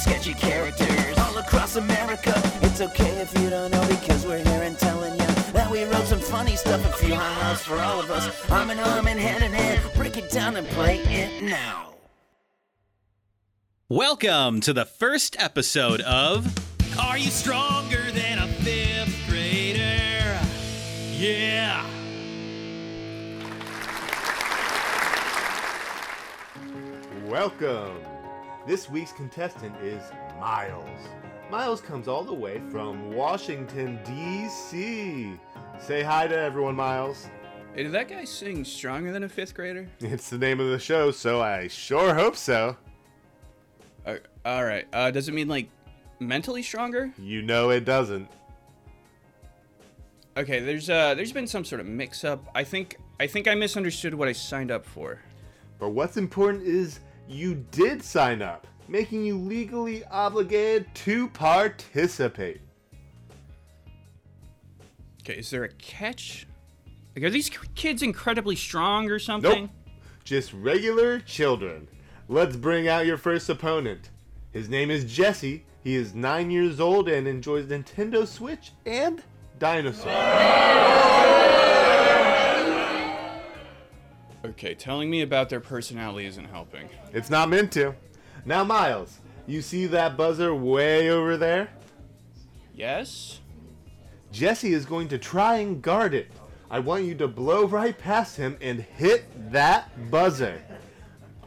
[0.00, 2.32] sketchy characters all across America.
[2.62, 6.06] It's okay if you don't know because we're here and telling you that we wrote
[6.06, 8.50] some funny stuff, a few ha-has for all of us.
[8.50, 11.92] Arm in arm and hand in hand, break it down and play it now.
[13.90, 16.46] Welcome to the first episode of
[16.98, 20.40] Are you stronger than a fifth grader?
[21.18, 21.86] Yeah.
[27.26, 28.19] Welcome!
[28.70, 30.00] This week's contestant is
[30.38, 31.00] Miles.
[31.50, 35.32] Miles comes all the way from Washington, D.C.
[35.80, 37.26] Say hi to everyone, Miles.
[37.74, 39.88] Hey, did that guy sing stronger than a fifth grader?
[39.98, 42.76] It's the name of the show, so I sure hope so.
[44.06, 44.86] Uh, all right.
[44.92, 45.68] Uh, does it mean like
[46.20, 47.12] mentally stronger?
[47.18, 48.28] You know it doesn't.
[50.36, 50.60] Okay.
[50.60, 52.48] There's uh, there's been some sort of mix-up.
[52.54, 55.20] I think I think I misunderstood what I signed up for.
[55.80, 62.60] But what's important is you did sign up, making you legally obligated to participate.
[65.22, 65.38] Okay.
[65.38, 66.46] Is there a catch?
[67.14, 69.62] Like, are these kids incredibly strong or something?
[69.62, 69.70] Nope.
[70.24, 71.88] Just regular children.
[72.28, 74.10] Let's bring out your first opponent.
[74.52, 75.64] His name is Jesse.
[75.82, 79.22] He is nine years old and enjoys Nintendo Switch and
[79.58, 80.06] dinosaurs.
[84.60, 84.74] Okay.
[84.74, 86.90] Telling me about their personality isn't helping.
[87.14, 87.94] It's not meant to.
[88.44, 91.70] Now, Miles, you see that buzzer way over there?
[92.74, 93.40] Yes.
[94.30, 96.30] Jesse is going to try and guard it.
[96.70, 100.60] I want you to blow right past him and hit that buzzer.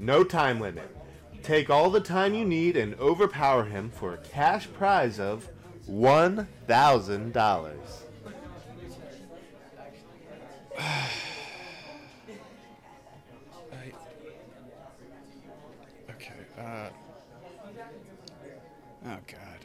[0.00, 0.90] No time limit.
[1.44, 5.48] Take all the time you need and overpower him for a cash prize of
[5.88, 8.05] $1,000.
[16.58, 16.88] Uh.
[19.04, 19.58] Oh God.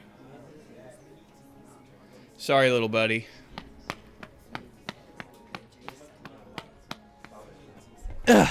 [2.37, 3.27] Sorry, little buddy.
[8.27, 8.49] Yeah,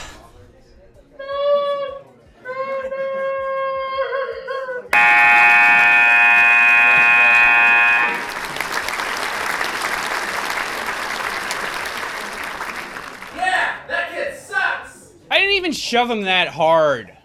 [13.88, 15.12] that kid sucks!
[15.30, 17.16] I didn't even shove him that hard.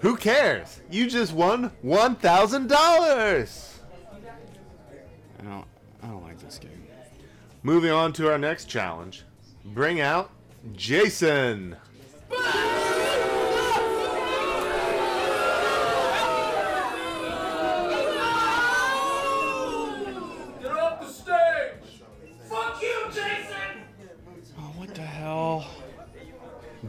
[0.00, 0.80] Who cares?
[0.90, 3.70] You just won $1,000!
[5.38, 5.64] I don't.
[6.02, 6.86] I don't like this game.
[7.62, 9.24] Moving on to our next challenge.
[9.64, 10.30] Bring out
[10.72, 11.76] Jason.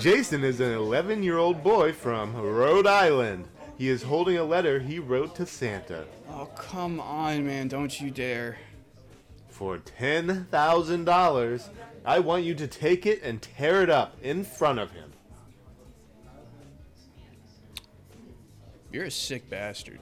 [0.02, 3.48] Jason is an 11 year old boy from Rhode Island.
[3.78, 6.06] He is holding a letter he wrote to Santa.
[6.28, 7.68] Oh, come on, man!
[7.68, 8.58] Don't you dare!
[9.50, 11.70] For $10,000,
[12.04, 15.14] I want you to take it and tear it up in front of him.
[18.92, 20.00] You're a sick bastard.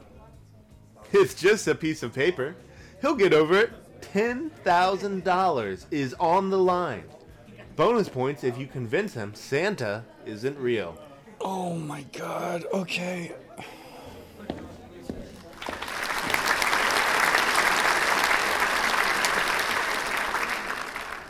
[1.12, 2.56] It's just a piece of paper.
[3.02, 3.74] He'll get over it.
[4.14, 7.04] $10,000 is on the line.
[7.80, 11.02] Bonus points if you convince him Santa isn't real.
[11.40, 12.66] Oh my God.
[12.74, 13.32] Okay.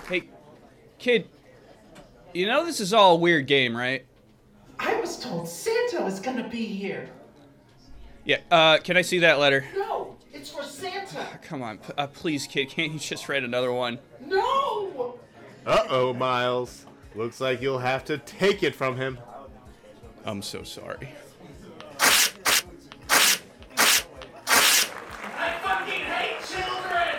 [0.08, 0.24] Hey,
[0.98, 1.28] kid.
[2.34, 4.04] You know this is all a weird game, right?
[4.80, 7.12] I was told Santa was gonna be here.
[8.26, 8.40] Yeah.
[8.50, 9.66] Uh, can I see that letter?
[9.76, 11.28] No, it's for Santa.
[11.44, 12.70] Come on, p- uh, please, kid.
[12.70, 14.00] Can't you just write another one?
[15.70, 15.76] No!
[15.76, 16.88] Uh oh, Miles.
[17.14, 19.20] Looks like you'll have to take it from him.
[20.26, 21.10] I'm so sorry.
[22.00, 22.32] I
[25.62, 27.18] fucking hate children!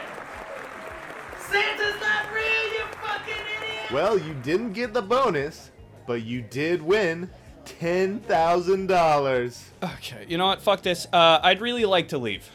[1.39, 3.93] Santa's not real, you fucking idiot!
[3.93, 5.71] Well, you didn't get the bonus,
[6.09, 7.31] but you did win
[7.67, 9.63] $10,000.
[9.83, 10.25] Okay.
[10.27, 10.61] You know what?
[10.61, 11.07] Fuck this.
[11.13, 12.51] Uh, I'd really like to leave.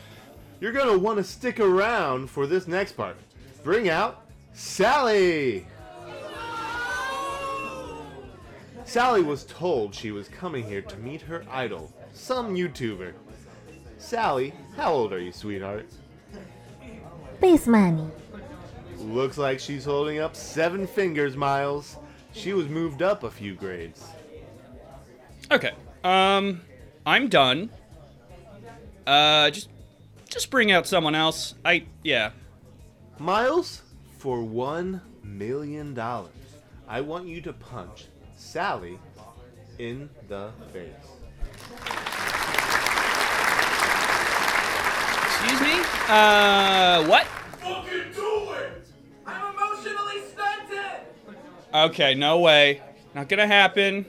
[0.59, 3.15] You're gonna want to stick around for this next part.
[3.63, 5.67] Bring out Sally!
[8.85, 13.13] Sally was told she was coming here to meet her idol, some YouTuber.
[13.97, 15.87] Sally, how old are you, sweetheart?
[17.39, 18.09] Please, mommy.
[18.99, 21.97] Looks like she's holding up seven fingers, Miles.
[22.31, 24.07] She was moved up a few grades.
[25.51, 25.71] Okay.
[26.03, 26.61] Um,
[27.05, 27.69] I'm done.
[29.05, 29.69] Uh, just,
[30.29, 31.55] just bring out someone else.
[31.65, 32.31] I, yeah.
[33.19, 33.81] Miles,
[34.19, 36.31] for one million dollars,
[36.87, 38.99] I want you to punch Sally
[39.79, 40.89] in the face.
[45.25, 45.79] Excuse me?
[46.07, 47.25] Uh, what?
[47.25, 48.87] Fucking do it!
[49.25, 51.01] I'm emotionally stunted!
[51.73, 52.81] Okay, no way.
[53.13, 54.05] Not gonna happen.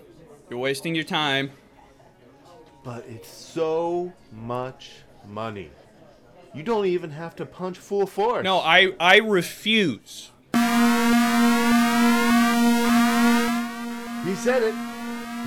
[0.51, 1.51] You're wasting your time.
[2.85, 4.93] But it's so much
[5.27, 5.71] money.
[6.55, 8.45] You don't even have to punch full force.
[8.45, 10.31] No, I I refuse.
[14.37, 14.75] He said it.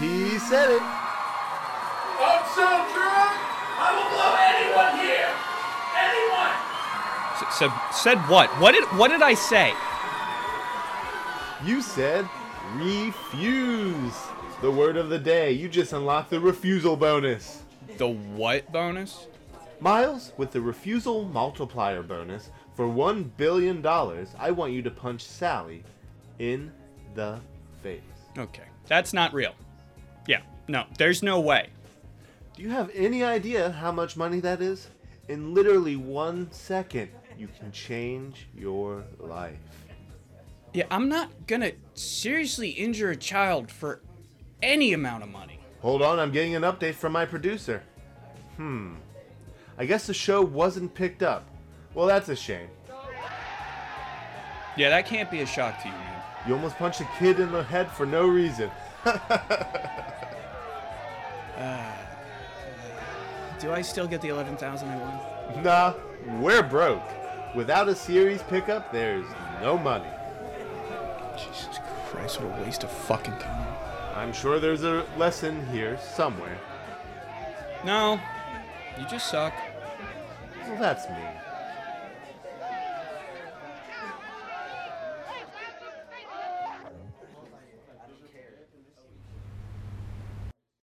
[0.01, 0.81] He said it.
[0.81, 3.37] I'm so drunk!
[3.77, 5.29] I will blow anyone here!
[5.95, 6.55] Anyone!
[7.37, 8.49] S- said said what?
[8.59, 9.73] What did what did I say?
[11.63, 12.27] You said
[12.77, 14.17] refuse.
[14.61, 15.51] The word of the day.
[15.51, 17.61] You just unlocked the refusal bonus.
[17.99, 19.27] The what bonus?
[19.79, 25.83] Miles, with the refusal multiplier bonus for $1 billion, I want you to punch Sally
[26.39, 26.71] in
[27.13, 27.39] the
[27.83, 28.18] face.
[28.37, 29.53] Okay, that's not real.
[30.27, 31.69] Yeah, no, there's no way.
[32.55, 34.87] Do you have any idea how much money that is?
[35.27, 39.57] In literally one second, you can change your life.
[40.73, 44.01] Yeah, I'm not gonna seriously injure a child for
[44.61, 45.59] any amount of money.
[45.81, 47.81] Hold on, I'm getting an update from my producer.
[48.57, 48.95] Hmm.
[49.77, 51.45] I guess the show wasn't picked up.
[51.93, 52.67] Well, that's a shame.
[54.75, 55.93] Yeah, that can't be a shock to you.
[56.47, 58.71] You almost punched a kid in the head for no reason.
[63.59, 65.63] Do I still get the 11,000 I won?
[65.63, 65.93] Nah,
[66.39, 67.03] we're broke.
[67.55, 69.25] Without a series pickup, there's
[69.61, 70.09] no money.
[71.37, 73.67] Jesus Christ, what a waste of fucking time.
[74.15, 76.57] I'm sure there's a lesson here somewhere.
[77.85, 78.19] No,
[78.97, 79.53] you just suck.
[80.67, 81.25] Well, that's me.